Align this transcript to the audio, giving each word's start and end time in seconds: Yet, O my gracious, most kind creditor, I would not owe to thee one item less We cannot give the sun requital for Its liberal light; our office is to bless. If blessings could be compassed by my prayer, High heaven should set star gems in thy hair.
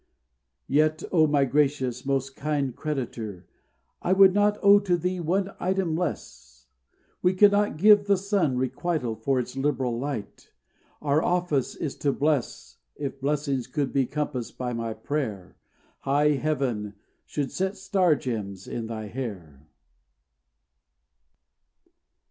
Yet, 0.65 1.03
O 1.11 1.27
my 1.27 1.45
gracious, 1.45 2.07
most 2.07 2.35
kind 2.35 2.75
creditor, 2.75 3.45
I 4.01 4.13
would 4.13 4.33
not 4.33 4.57
owe 4.63 4.79
to 4.79 4.97
thee 4.97 5.19
one 5.19 5.51
item 5.59 5.95
less 5.95 6.65
We 7.21 7.35
cannot 7.35 7.77
give 7.77 8.05
the 8.05 8.17
sun 8.17 8.57
requital 8.57 9.13
for 9.15 9.39
Its 9.39 9.55
liberal 9.55 9.99
light; 9.99 10.51
our 11.03 11.21
office 11.21 11.75
is 11.75 11.95
to 11.97 12.11
bless. 12.11 12.77
If 12.95 13.21
blessings 13.21 13.67
could 13.67 13.93
be 13.93 14.07
compassed 14.07 14.57
by 14.57 14.73
my 14.73 14.95
prayer, 14.95 15.55
High 15.99 16.29
heaven 16.29 16.95
should 17.27 17.51
set 17.51 17.77
star 17.77 18.15
gems 18.15 18.67
in 18.67 18.87
thy 18.87 19.05
hair. 19.05 19.67